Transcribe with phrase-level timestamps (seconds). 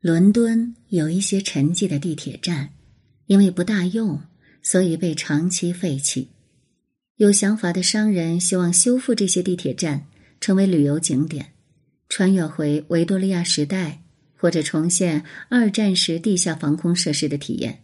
[0.00, 2.70] 伦敦有一些沉寂的地铁站，
[3.26, 4.22] 因为不大用，
[4.62, 6.28] 所以被长期废弃。
[7.16, 10.06] 有想法的商人希望修复这些地铁站，
[10.40, 11.52] 成为旅游景点，
[12.08, 14.00] 穿越回维多利亚时代，
[14.36, 17.80] 或者重现二战时地下防空设施的体验。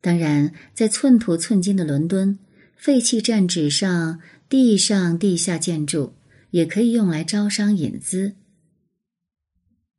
[0.00, 2.36] 当然，在寸土寸金的伦敦，
[2.74, 6.14] 废弃站址上地上地下建筑
[6.50, 8.34] 也可以用来招商引资。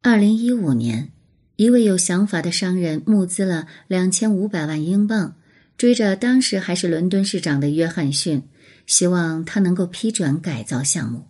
[0.03, 1.11] 二零一五年，
[1.57, 5.35] 一位有想法的商人募资了两千五百万英镑，
[5.77, 8.41] 追着当时还是伦敦市长的约翰逊，
[8.87, 11.27] 希望他能够批准改造项目。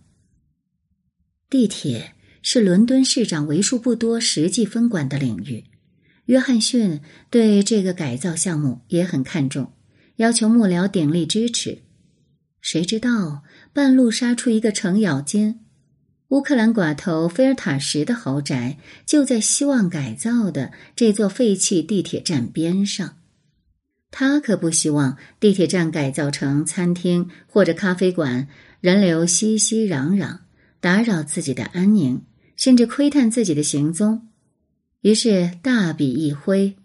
[1.50, 5.64] 地铁是伦敦市长为数不多实际分管的领域，
[6.24, 9.74] 约翰逊对这个改造项目也很看重，
[10.16, 11.82] 要求幕僚鼎力支持。
[12.62, 13.42] 谁知道
[13.74, 15.58] 半路杀出一个程咬金。
[16.32, 23.18] 乌克兰寡头菲尔塔什的豪宅就在希望改造的这座废弃地铁站边上，
[24.10, 28.48] 他可不希望地铁站改造成餐厅或者咖啡馆，
[28.80, 30.38] 人流熙熙攘攘，
[30.80, 32.22] 打扰自己的安宁，
[32.56, 34.28] 甚至窥探自己的行踪。
[35.02, 36.76] 于是大笔一挥，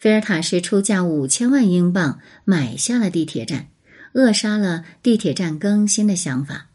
[0.00, 3.68] 菲尔塔什出价五千万英镑买下了地铁站，
[4.14, 6.70] 扼杀了地铁站更新的想法。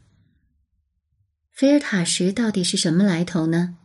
[1.61, 3.75] 菲尔塔什到底是什么来头呢？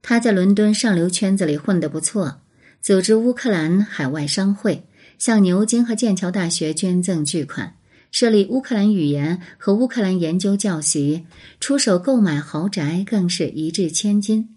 [0.00, 2.40] 他在伦敦上流圈子里混得不错，
[2.80, 4.84] 组织乌克兰海外商会，
[5.18, 7.74] 向牛津和剑桥大学捐赠巨款，
[8.12, 11.26] 设立乌克兰语言和乌克兰研究教习，
[11.58, 14.54] 出手购买豪宅更是一掷千金。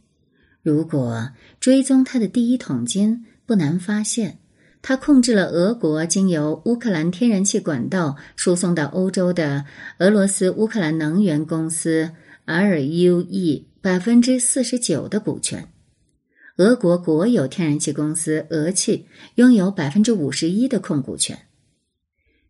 [0.62, 4.38] 如果追踪他的第一桶金，不难发现，
[4.84, 9.66] 他控制了俄国经由乌克兰天然气管道输送到欧洲的
[9.98, 12.12] 俄罗斯乌克兰能源公司。
[12.50, 15.72] RUE 百分之四十九的股权，
[16.58, 19.06] 俄国国有天然气公司俄气
[19.36, 21.46] 拥有百分之五十一的控股权。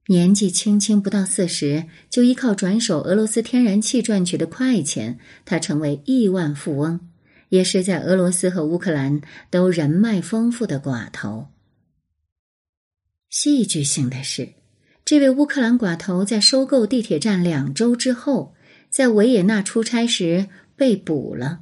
[0.07, 7.01] 年纪轻轻不到四十，就依靠转手俄罗斯天然气赚取的快钱，他成为亿万富翁，
[7.49, 11.47] 也是在俄罗斯和乌克兰都人脉丰富的寡头。
[13.29, 14.53] 戏剧性的是，
[15.03, 18.55] 这位乌克兰寡头在收购地铁站两周之后。
[18.99, 21.61] 在维也纳出差时被捕了，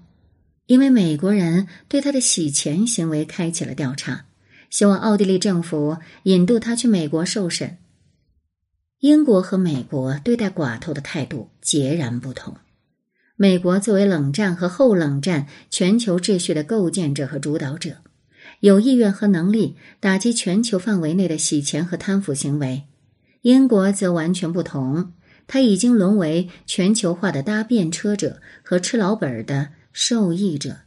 [0.66, 4.25] 因为美国人对他的洗钱行为开启了调查，
[4.72, 7.78] 希望奥地利政府引渡他去美国受审。
[9.02, 12.56] 英国和美国对待寡头的态度截然不同。
[13.36, 17.98] 美国作为冷战和后冷战全球秩序的构建者和主导者，
[18.62, 22.88] 有意愿和能力打击全球范围内的洗钱和贪腐行为；
[23.44, 25.14] 英国则完全不同。
[25.47, 30.81] 他已经沦为全球化的搭便车者和吃老本的受益者，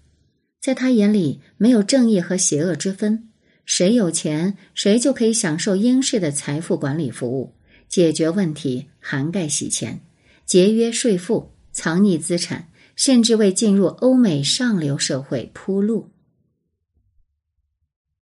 [0.60, 3.30] 在他眼里没有正义和邪恶之分，
[3.64, 7.54] 谁有钱谁就可以享受英式的财富管理服务，
[7.88, 10.00] 解决问题涵盖洗钱、
[10.44, 16.10] 节约税负、藏匿资产，甚至为进入欧美上流社会铺路。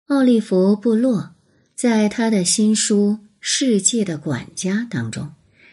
[0.07, 1.35] 奥利弗·布洛
[1.75, 5.33] 在他的新书《世界的管家》当中。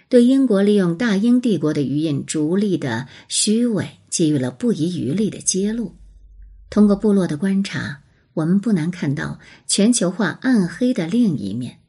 [0.09, 5.95] 对英国利用大英帝国的余荫逐利的虚伪给予了不遗余力的揭露。
[6.69, 8.01] 通过部落的观察，
[8.33, 11.79] 我们不难看到全球化暗黑的另一面。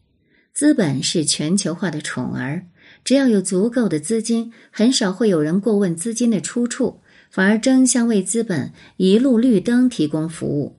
[0.52, 2.66] 资本是全球化的宠儿，
[3.04, 10.76] 只要有足够的资金，很少会有人过问资金的出处，反而争相为资本一路绿灯提供服务。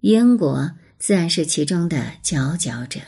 [0.00, 3.00] 英国自然是其中的佼佼者。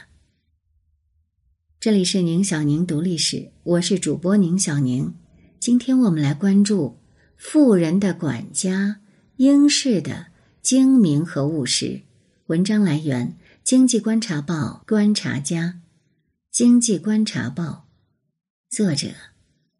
[1.88, 5.14] 这里是宁小宁读历史，我是主播宁小宁。
[5.58, 6.98] 今天我们来关注
[7.38, 9.00] 富人的管家
[9.36, 10.26] 英式的
[10.60, 12.02] 精明和务实。
[12.48, 13.28] 文章来源
[13.64, 15.80] 《经济观察报》观察家，
[16.50, 17.88] 《经济观察报》
[18.76, 19.08] 作者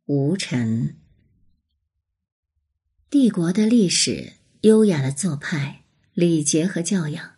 [0.06, 0.96] 吴晨。
[3.10, 4.32] 帝国的历史，
[4.62, 5.82] 优雅的做派、
[6.14, 7.37] 礼节和教养。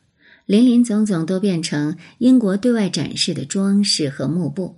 [0.50, 4.74] 林林总总都变成英国对外展示的装饰和幕布，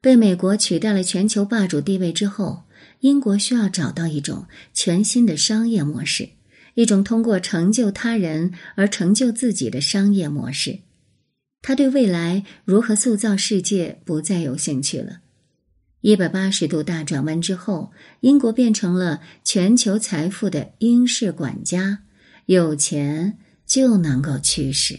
[0.00, 2.62] 被美国取代了全球霸主地位之后，
[3.00, 6.28] 英国需要找到一种全新的商业模式，
[6.74, 10.78] 一种通过成就他人而成就自己的商业模式。
[11.60, 15.22] 他对未来如何塑造世界不再有兴趣了。
[16.02, 22.04] 一百八十度大转弯之后，英国变成了全球财富的英式管家，
[22.46, 23.38] 有钱。
[23.66, 24.98] 就能够驱使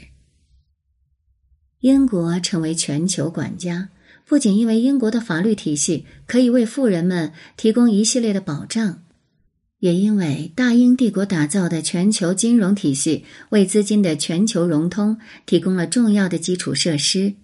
[1.82, 3.90] 英国成为全球管家，
[4.26, 9.04] 不仅因为英国的法律体系可以为富人们提供一系列的保障，
[9.80, 17.36] 也因为大英帝国打造的全球金融体系为资金的全球融通提供了重要的基础设施，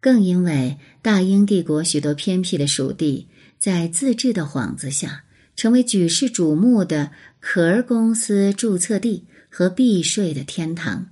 [0.00, 3.28] 更因为大英帝国许多偏僻的属地
[3.60, 5.24] 在自治的幌子下，
[5.54, 9.24] 成为举世瞩目的壳公司注册地
[9.58, 11.06] 和避税的天堂。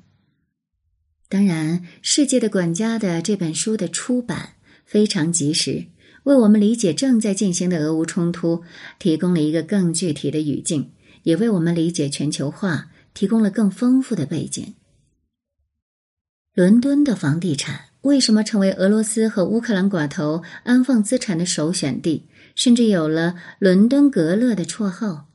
[1.31, 5.87] 当然，《世界的管家》的这本书的出版非常及时。
[6.25, 8.63] 为我们理解正在进行的俄乌冲突
[8.99, 10.91] 提供了一个更具体的语境，
[11.23, 14.75] 也为我们理解全球化提供了更丰富的背景。
[16.53, 25.31] 伦敦的房地产为什么成为俄罗斯和乌克兰寡头安放资产的首选地，甚至有了“伦敦格勒”的绰号？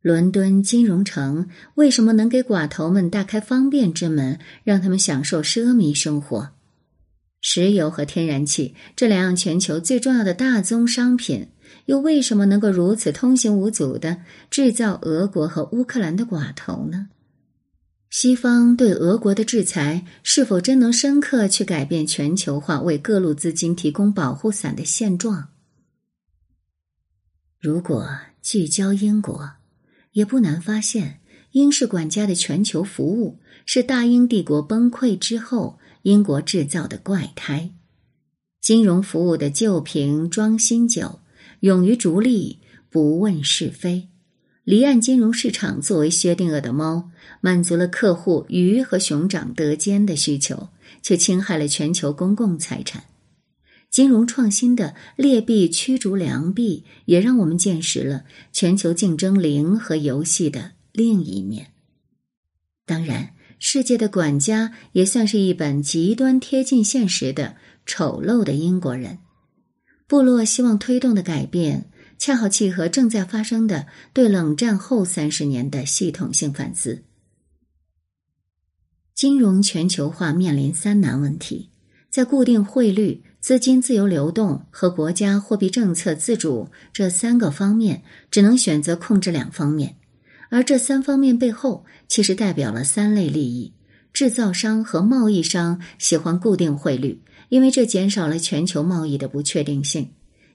[0.00, 6.50] 伦敦金融城为什么能给寡头们大开方便之门，让他们享受奢靡生活？
[7.40, 11.48] 石油和天然气这两样全球最重要的大宗商品，
[11.86, 17.08] 又为什么能够如此通行无阻的制造俄国和乌克兰的寡头呢？
[18.10, 25.48] 西方对俄国的制裁是否真能深刻去改变全球化为各路资金提供保护伞的现状？
[27.60, 28.08] 如果
[28.40, 29.50] 聚焦英国，
[30.12, 31.20] 也不难发现，
[31.52, 35.78] 英式管家的全球服务是大英帝国崩溃之后。
[36.02, 37.70] 英国制造的怪胎，
[38.62, 41.18] 金融服务的旧瓶装新酒，
[41.60, 44.08] 勇于逐利，不问是非。
[44.64, 47.10] 离岸金融市场作为薛定谔的猫，
[47.42, 50.68] 满足了客户鱼和熊掌得兼的需求，
[51.02, 53.04] 却侵害了全球公共财产。
[53.98, 61.72] 金融创新的劣币驱逐良币，也让我们见识了全球竞争零和游戏的另一面。
[62.86, 63.34] 当然。
[63.58, 67.56] 世界的管家也算是一本极端贴近现实的
[67.86, 69.18] 丑陋的英国人。
[70.06, 77.02] 部落希望推动的改变，恰好契合正在发生的对冷战后三十年的系统性反思。
[79.12, 81.70] 金融全球化面临三难问题，
[82.10, 89.96] 在固定汇率、资金自由流动和国家货币政策自主这三个方面，只能选择控制两方面。
[90.50, 93.74] 而这三方面背后，其实代表了三类利益：
[94.14, 97.20] 制造商和贸易商喜欢固定汇率，
[97.50, 100.06] 因为这减少了全球贸易的不确定性；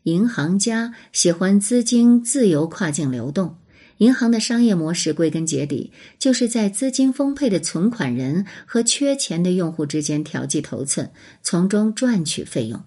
[0.03, 3.55] 银行家喜欢资金自由跨境流动。
[3.97, 11.11] 银行的商业模式归根结底就是在资金丰沛的存款人和缺钱的用户之间调剂头寸，
[11.41, 12.83] 从中赚取费用。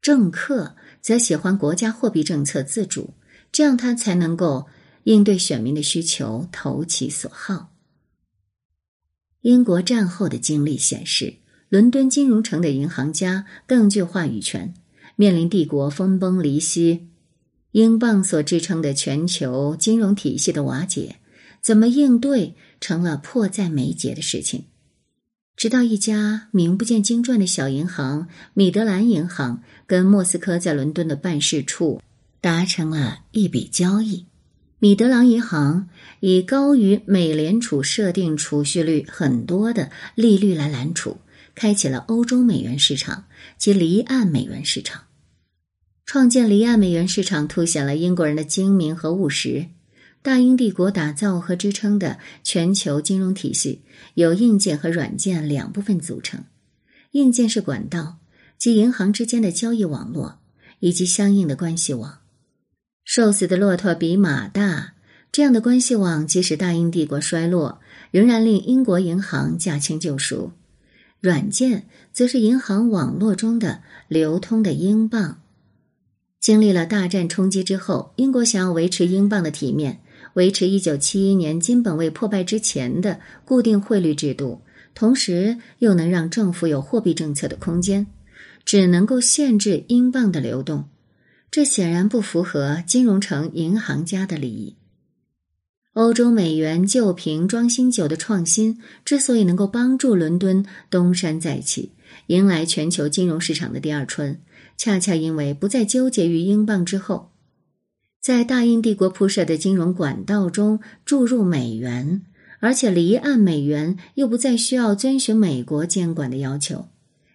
[0.00, 3.14] 政客则喜欢国家货币政策自主，
[3.52, 4.66] 这样他才能够。
[5.04, 7.72] 应对选民的需求，投其所好。
[9.40, 11.36] 英国战后的经历显示，
[11.70, 14.74] 伦敦金融城的银行家更具话语权。
[15.16, 17.08] 面临帝国分崩离析，
[17.72, 21.16] 英镑所支撑的全球金融体系的瓦解，
[21.62, 24.64] 怎么应对成了迫在眉睫的事情。
[25.56, 32.00] 直到一家名不见经传的小银行——米德兰银行，跟莫斯科在伦敦的办事处
[32.40, 34.26] 达成了一笔交易。
[34.78, 35.90] 米德兰银行
[36.20, 41.18] 以高于美联储设定储蓄率很多的利率来揽储，
[41.54, 43.26] 开启了欧洲美元市场
[43.58, 45.02] 及离岸美元市场。
[46.12, 49.66] 创建离岸美元市场，凸显了英国人的精明和务实。
[50.22, 53.82] 大英帝国打造和支撑的全球金融体系，
[54.14, 56.42] 由硬件和软件两部分组成。
[57.12, 58.16] 硬件是管道，
[58.58, 60.40] 即银行之间的交易网络
[60.80, 62.18] 以及相应的关系网。
[63.04, 64.94] 瘦死的骆驼比马大，
[65.30, 70.50] 这样的关系网，即使大英帝国衰落，仍然令英国银行驾轻就熟。
[71.20, 75.40] 软件则是银行网络中的流通的英镑。
[76.40, 80.00] 经历了大战冲击之后，英国想要维持英镑的体面，
[80.34, 84.62] 维持一九七一年金本位破败之前的固定汇率制度，
[84.94, 88.06] 同时又能让政府有货币政策的空间，
[88.64, 90.88] 只能够限制英镑的流动。
[91.50, 94.76] 这显然不符合金融城银行家的利益。
[95.92, 101.90] 欧洲美元旧瓶装新酒的创新之所以能够帮助伦敦东山再起，
[102.28, 104.40] 迎来全球金融市场的第二春，
[104.80, 107.32] 恰恰因为不再纠结于英镑之后，
[108.18, 112.22] 在大英帝国铺设的金融管道中注入美元，
[112.60, 116.88] 而且离岸美元又不再需要遵循美国监管的要求。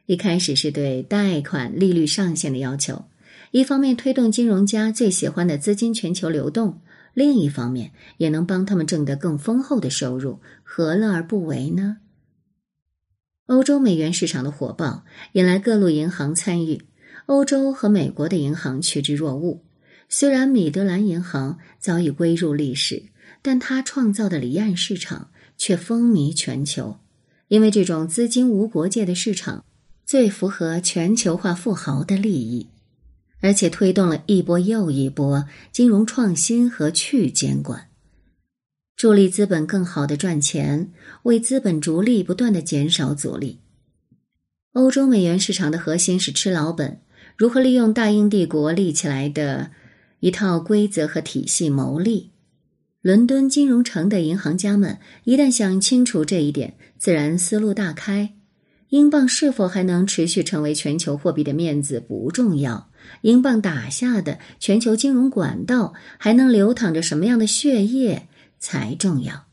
[0.08, 3.06] 一开始是对贷款利率上限的要求。
[3.52, 6.82] 一方面推动金融家最喜欢的资金全球流动，
[7.14, 11.98] 另一方面也能帮他们挣得更丰厚的收入，何乐而不为呢？
[13.46, 16.82] 欧洲美元市场的火爆引来各路银行参与，
[17.26, 19.62] 欧洲和美国的银行趋之若鹜。
[20.08, 23.04] 虽然米德兰银行早已归入历史，
[23.42, 26.98] 但它创造的离岸市场却风靡全球，
[27.48, 29.66] 因为这种资金无国界的市场
[30.06, 32.68] 最符合全球化富豪的利益，
[33.42, 37.90] 而且推动了一波又一波金融创新和去监管。
[38.96, 40.92] 助力资本更好的赚钱，
[41.24, 43.60] 为资本逐利不断的减少阻力。
[44.74, 47.02] 欧洲美元市场的核心是吃老本，
[47.38, 49.72] 如何利用大英帝国立起来的
[50.22, 52.32] 一套规则和体系牟利。
[53.02, 58.34] 伦敦金融城的银行家们一旦想清楚这一点，自然思路大开。
[58.90, 62.90] 英镑是否还能持续成为全球货币的面子不重要，
[63.22, 68.28] 英镑打下的全球金融管道还能流淌着什么样的血液？
[68.58, 69.46] 才重要，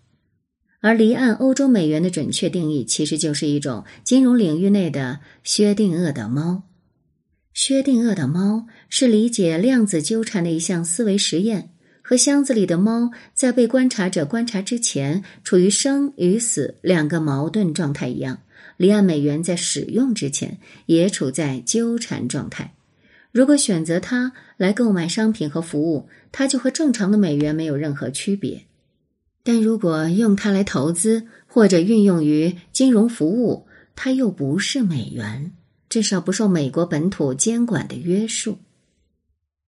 [0.81, 6.63] 而离岸欧洲美元的准确定义，其实就是一种金融领域内的薛定谔的猫。
[7.55, 18.41] 薛定谔的猫是理解量子纠缠的一项思维实验，和箱子里的猫在被观察者观察之前处于生与死两个矛盾状态一样。
[18.79, 22.75] 离岸美元在使用之前也处在纠缠状态。
[23.31, 28.65] 如果选择它来购买商品和服务，它就和正常的美元没有任何区别。
[29.45, 35.53] 但如果用它来投资或者运用于金融服务，它又不是美元，
[35.93, 38.57] 至少不受美国本土监管的约束。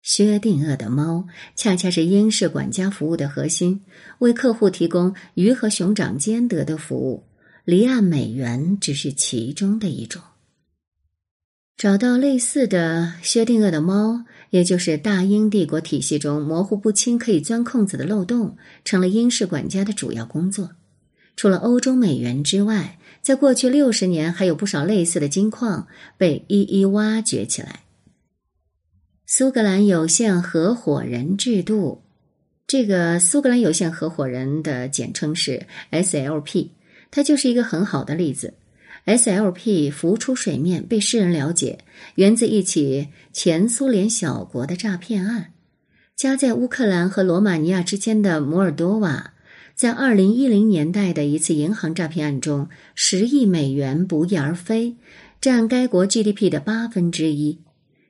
[0.04, 1.26] 薛定谔的猫
[1.56, 3.82] 恰恰是英式管家服务的核心，
[4.20, 7.24] 为客户提供鱼和熊掌兼得的服务。
[7.66, 10.22] 离岸美元只是其中的一种。
[11.76, 20.70] 找到类似的薛定谔的猫，也就是大英帝国体系中模糊不清、可以钻空子的漏洞，成了英式管家的主要工作。
[21.36, 27.82] 除了欧洲美元之外，在过去六十年，还有不少类似的金矿被一一挖掘起来。
[29.26, 32.04] 苏格兰有限合伙人制度，
[32.68, 36.70] 这个苏格兰有限合伙人的简称是 SLP，
[37.10, 38.56] 它就是一个很好的例子。
[39.06, 41.80] SLP 浮出水面，被世人了解，
[42.16, 45.54] 源自一起前苏联小国的诈骗案。
[46.16, 49.34] 夹在乌克兰和罗马尼亚之间的摩尔多瓦，
[49.82, 54.96] 在二零一零年代的一次银行诈骗案中，十亿美元不翼而飞，
[55.42, 57.58] 占该国 GDP 的八分之一。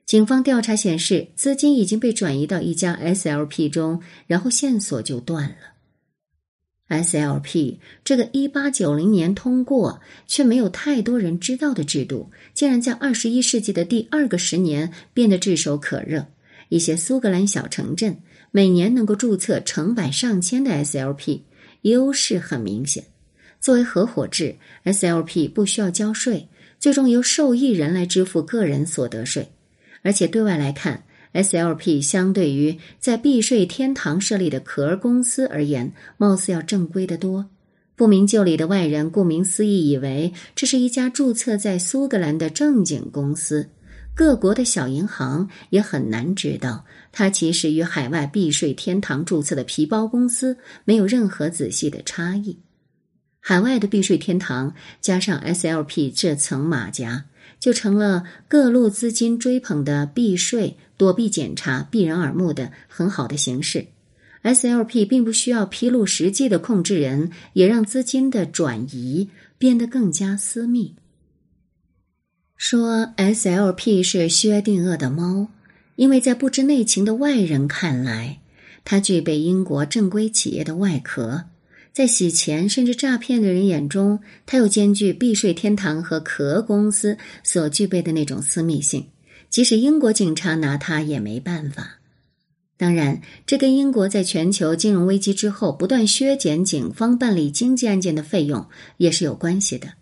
[0.04, 7.00] 警方调查显示，资金已经被转移到一家 SLP 中，然后线索就断了。
[7.02, 16.26] SLP 这个一八九零年通过却没有太多人知道的制度，竟然在二十一世纪的第二个十年变得炙手可热。
[16.68, 18.18] 一些苏格兰小城镇
[18.50, 21.40] 每年能够注册成百上千的 SLP，
[21.82, 23.04] 优势很明显。
[23.60, 26.48] 作为合伙制，SLP 不需要交税，
[26.80, 29.50] 最终由受益人来支付个人所得税，
[30.02, 31.04] 而且对外来看。
[31.32, 37.48] SLP 相对于在避税天堂设立的壳公司而言，貌似要正规得多。
[37.96, 43.70] 不明就里的外人，顾名思义，以为这是一家注册在苏格兰的正经公司。
[44.14, 52.58] 各国的小银行也很难知道，它其实与海外避税天堂注册的皮包公司没有任何仔细的差异。
[53.40, 57.24] 海外的避税天堂加上 SLP 这层马甲。
[57.58, 63.86] 就成了各路资金追捧的避税、躲避检查、避人耳目的很好的形式。
[64.42, 70.96] SLP 并不需要披露实际的控制人，也让资金的转移变得更加私密。
[72.64, 75.48] 说 SLP 是薛定谔的猫，
[75.96, 78.38] 因为在不知内情的外人看来，
[78.84, 81.46] 它具备英国正规企业的外壳。
[81.92, 89.08] 在洗钱甚至诈骗的人眼中，它又兼具避税天堂和壳公司所具备的那种私密性，
[89.50, 91.98] 即使英国警察拿它也没办法。
[92.76, 98.64] 当然，这跟英国在全球金融危机之后不断削减警方办理经济案件的费用
[98.98, 99.94] 也是有关系的。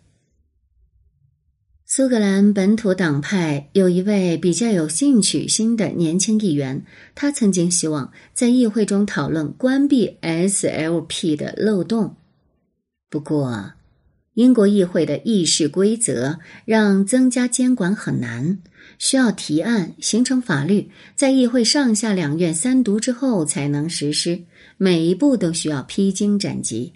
[1.93, 6.85] 苏格兰本土党派有一位比较有进取心的年轻议员，
[7.17, 12.15] 他曾经希望在议会中讨论关闭 SLP 的漏洞。
[13.11, 13.73] 不过，
[14.35, 18.59] 英国议会的议事规则让增加监管很难，
[19.01, 24.45] 需要提案形成法律，在议会上下两院三读之后才能实施，
[24.77, 26.93] 每一步都需要披荆斩棘。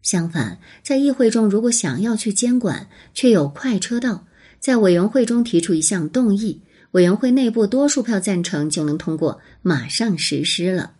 [0.00, 4.24] 相反，在议会中如果想要去监管，却有快车道。
[4.60, 6.62] 在委员会中提出一项动议，
[6.92, 10.94] 委员会内部多数票赞成就能通过，马上实施了。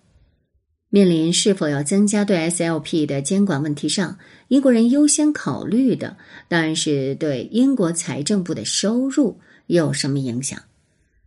[0.90, 6.16] 面临是否要增加对 SLP 的监管问题上，英国人优先考虑的
[6.48, 10.58] 当然是对英国财政部的收入有什么影响。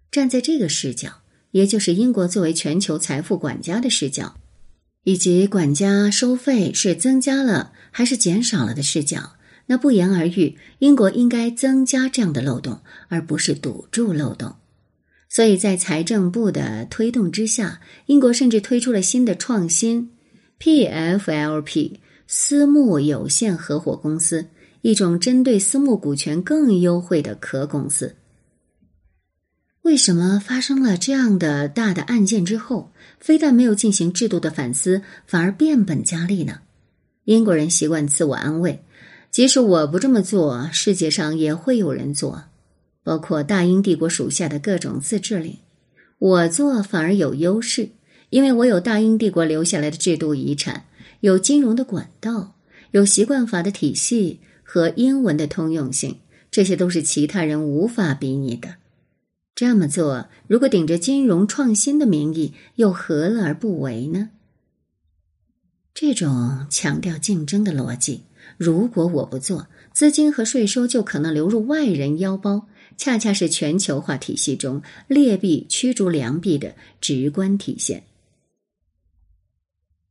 [0.10, 1.22] 站在这个视角，
[1.52, 4.36] 也就是英国作为全球财富管家的视角，
[5.04, 9.34] 以及管家收费是增加了还是减少了的视角，
[9.68, 14.56] 那不言而喻，英国应该增加这样的漏洞，而不是堵住漏洞。
[15.30, 20.12] 所以在财政部的推动之下，英国甚至推出了新的创新
[20.60, 21.94] PFLP
[22.28, 24.48] 私募有限合伙公司，
[24.82, 28.16] 一种针对私募股权更优惠的壳公司。
[29.84, 36.60] 为什么发生了这样的大的案件之后，非但没有进行制度的反思，反而变本加厉呢？
[37.24, 38.84] 英国人习惯自我安慰，
[39.32, 42.44] 即使我不这么做，世界上也会有人做，
[43.02, 45.58] 包括大英帝国属下的各种自治领。
[46.20, 47.92] 我做反而有优势，
[48.30, 50.86] 因为我有大英帝国留下来的制度遗产，
[51.22, 52.56] 有金融的管道，
[52.92, 56.18] 有习惯法的体系和英文的通用性，
[56.52, 58.76] 这些都是其他人无法比拟的。
[59.56, 64.32] 这么做，如果顶着金融创新的名义，又何乐而不为呢？
[65.94, 68.24] 这种强调竞争的逻辑，
[68.64, 78.04] 如果我不做，资金和税收就可能流入外人腰包，恰恰是全球化体系中劣币驱逐良币的直观体现。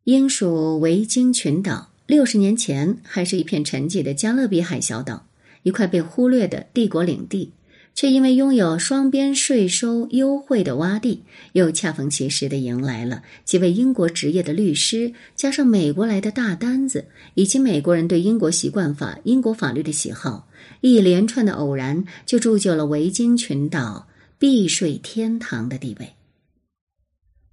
[0.02, 5.28] 英属维京群岛，六十年前还是一片沉寂的加勒比海小岛，
[5.62, 7.52] 一块被忽略的帝国领地。
[7.94, 20.48] 却因为拥有双边税收优惠的洼地，又恰逢其时的迎来了几位英国职业的律师，加上美国来的大单子，以及美国人对英国习惯法、英国法律的喜好，
[20.80, 26.14] 一连串的偶然，就铸就了维京群岛避税天堂的地位。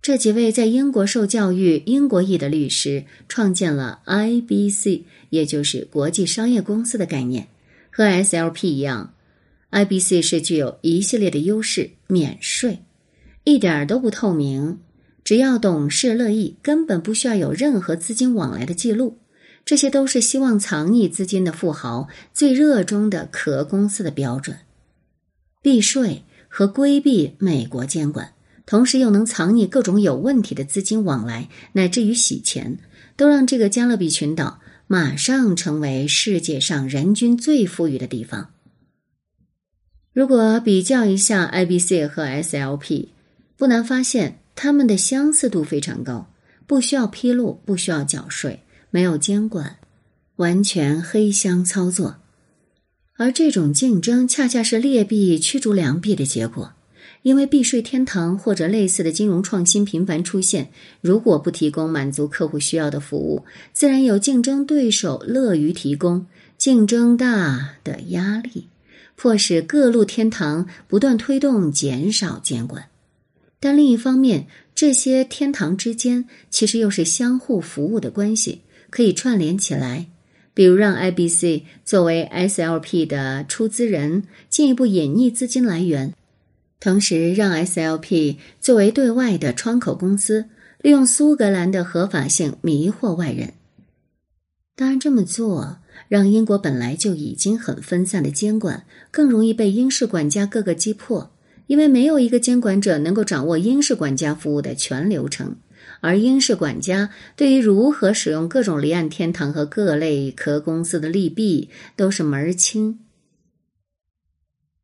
[0.01, 5.01] 这几位在英国受教育、英国裔的律师，创建了 IBC，
[5.32, 7.50] 也就是国际商业公司的概念，
[7.91, 9.13] 和 SLP 一样。
[9.78, 12.80] IBC 是具有一系列的优势，免税，
[13.44, 14.80] 一点都不透明，
[15.24, 19.20] 只要董事乐意，根本不需要有任何资金往来的记录。
[19.64, 24.58] 这些都是希望藏匿资金的富豪最热衷的壳公司的标准。
[25.62, 28.34] 避税和规避美国监管，
[28.66, 32.80] 同时又能藏匿各种有问题的资金往来，乃至于洗钱，
[33.16, 38.50] 都让这个加勒比群岛马上成为世界上人均最富裕的地方。
[40.17, 43.10] 如果比较一下 IBC 和 SLP，
[43.56, 46.34] 不难发现它们的相似度非常高，
[46.65, 49.77] 不需要披露，不需要缴税，没有监管，
[50.38, 52.15] 完全黑箱操作。
[53.17, 56.73] 而这种竞争恰恰是劣币驱逐良币的结果，
[57.21, 66.25] 因为避税天堂或者类似的金融创新频繁出现，如果不提供满足客户需要的服务，自然有竞争对手乐于提供，
[66.58, 68.69] 竞争大的压力。
[69.17, 72.86] 迫使各路天堂不断推动减少监管，
[73.60, 80.06] 但另一方面，这些天堂之间其实又是相互服务的关系，可以串联起来。
[80.53, 86.12] 比如，让 IBC 作为 SLP 的出资人，进一步隐匿资金来源；
[86.80, 90.45] 同时，让 SLP 作为对外的窗口公司，
[90.82, 93.53] 利用苏格兰的合法性迷惑外人。
[94.75, 95.80] 当然，这么做。
[96.08, 101.32] 让英国本来就已经很分散的监管更容易被英式管家各个击破，
[101.68, 105.56] 因为没有一个监管者能够掌握英式管家服务的全流程，
[106.02, 113.00] 而英式管家对于如何使用各种离岸天堂和各类壳公司的利弊都是门儿清。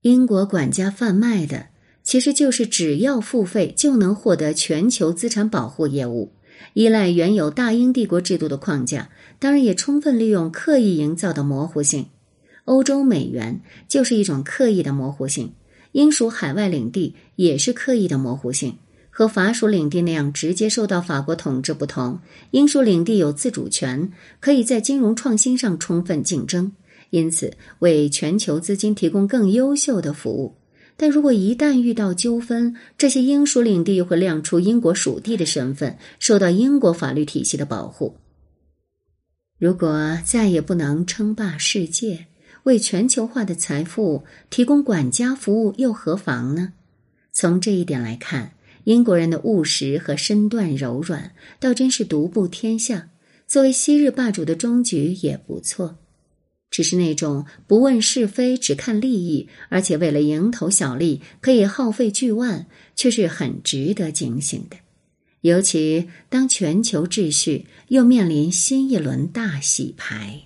[0.01, 1.67] 英国管家贩卖的
[2.03, 6.33] 其实就是只要付费就能获得全球资产保护业务。
[6.73, 12.07] 依赖原有大英帝国制度的框架，当然也充分利用刻意营造的模糊性。
[12.65, 15.53] 欧洲美元就是一种刻意的模糊性，
[15.91, 18.77] 英属海外领地也是刻意的模糊性。
[19.15, 26.71] 和法属领地那样直接受到法国统治不同，英属领地有自主权，可以在金融创新上充分竞争，
[27.11, 30.55] 因此为全球资金提供更优秀的服务。
[30.95, 38.17] 但如果一旦遇到纠纷，这些英属领地会亮出英国属地的身份，受到英国法律体系的保护。
[39.57, 42.27] 如果再也不能称霸世界，
[42.63, 46.73] 为全球化的财富提供管家服务，又何妨呢？
[47.31, 48.53] 从这一点来看，
[48.83, 53.09] 英国人的务实和身段柔软，倒真是独步天下。
[53.47, 55.97] 作为昔日霸主的终局也不错。
[56.73, 64.77] 只是那种不问是非、只看利益，而且为了蝇头小利可以耗费巨万，却是很值得警醒的。
[65.41, 70.45] 尤其当全球秩序又面临新一轮大洗牌。